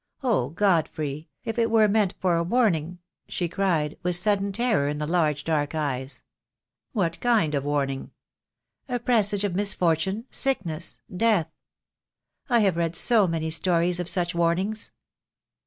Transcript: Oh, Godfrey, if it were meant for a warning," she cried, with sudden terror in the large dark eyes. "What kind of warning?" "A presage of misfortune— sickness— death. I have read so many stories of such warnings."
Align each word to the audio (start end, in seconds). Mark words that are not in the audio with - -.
Oh, 0.23 0.49
Godfrey, 0.49 1.29
if 1.45 1.59
it 1.59 1.69
were 1.69 1.87
meant 1.87 2.15
for 2.19 2.35
a 2.35 2.41
warning," 2.41 2.97
she 3.27 3.47
cried, 3.47 3.99
with 4.01 4.15
sudden 4.15 4.51
terror 4.51 4.87
in 4.87 4.97
the 4.97 5.05
large 5.05 5.43
dark 5.43 5.75
eyes. 5.75 6.23
"What 6.93 7.19
kind 7.19 7.53
of 7.53 7.63
warning?" 7.65 8.09
"A 8.89 8.97
presage 8.97 9.43
of 9.43 9.53
misfortune— 9.53 10.25
sickness— 10.43 10.97
death. 11.27 11.51
I 12.49 12.61
have 12.61 12.77
read 12.77 12.95
so 12.95 13.27
many 13.27 13.51
stories 13.51 13.99
of 13.99 14.09
such 14.09 14.33
warnings." 14.33 14.89